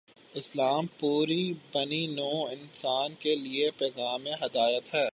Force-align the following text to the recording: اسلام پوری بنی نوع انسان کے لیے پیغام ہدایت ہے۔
اسلام 0.33 0.85
پوری 0.99 1.53
بنی 1.73 2.07
نوع 2.07 2.47
انسان 2.51 3.13
کے 3.19 3.35
لیے 3.35 3.71
پیغام 3.71 4.27
ہدایت 4.41 4.93
ہے۔ 4.93 5.07